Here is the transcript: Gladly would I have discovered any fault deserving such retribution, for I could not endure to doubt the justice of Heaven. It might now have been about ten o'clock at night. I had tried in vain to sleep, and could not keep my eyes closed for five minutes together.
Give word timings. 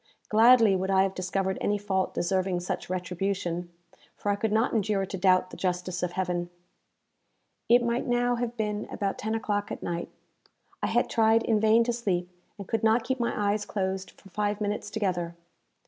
Gladly 0.29 0.75
would 0.75 0.89
I 0.89 1.03
have 1.03 1.13
discovered 1.13 1.59
any 1.61 1.77
fault 1.77 2.15
deserving 2.15 2.61
such 2.61 2.89
retribution, 2.89 3.71
for 4.15 4.31
I 4.31 4.35
could 4.35 4.51
not 4.51 4.73
endure 4.73 5.05
to 5.05 5.15
doubt 5.15 5.51
the 5.51 5.57
justice 5.57 6.01
of 6.01 6.13
Heaven. 6.13 6.49
It 7.69 7.83
might 7.83 8.07
now 8.07 8.33
have 8.37 8.57
been 8.57 8.87
about 8.89 9.19
ten 9.19 9.35
o'clock 9.35 9.71
at 9.71 9.83
night. 9.83 10.09
I 10.81 10.87
had 10.87 11.07
tried 11.07 11.43
in 11.43 11.59
vain 11.59 11.83
to 11.83 11.93
sleep, 11.93 12.31
and 12.57 12.67
could 12.67 12.81
not 12.83 13.03
keep 13.03 13.19
my 13.19 13.51
eyes 13.51 13.63
closed 13.63 14.09
for 14.19 14.29
five 14.31 14.59
minutes 14.59 14.89
together. 14.89 15.35